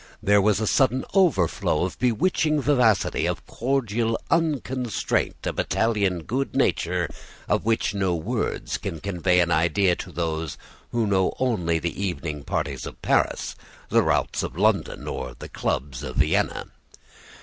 There 0.23 0.41
was 0.41 0.59
a 0.59 0.65
sudden 0.65 1.05
overflow 1.13 1.83
of 1.85 1.99
bewitching 1.99 2.59
vivacity, 2.59 3.27
of 3.27 3.45
cordial 3.45 4.17
unconstraint, 4.31 5.45
of 5.45 5.59
Italian 5.59 6.23
good 6.23 6.55
nature, 6.55 7.07
of 7.47 7.65
which 7.65 7.93
no 7.93 8.15
words 8.15 8.79
can 8.79 8.99
convey 8.99 9.41
an 9.41 9.51
idea 9.51 9.95
to 9.97 10.11
those 10.11 10.57
who 10.91 11.05
know 11.05 11.35
only 11.37 11.77
the 11.77 12.01
evening 12.03 12.43
parties 12.43 12.87
of 12.87 12.99
Paris, 13.03 13.55
the 13.89 14.01
routs 14.01 14.41
of 14.41 14.57
London, 14.57 15.07
or 15.07 15.35
the 15.37 15.49
clubs 15.49 16.01
of 16.01 16.15
Vienna. 16.15 16.69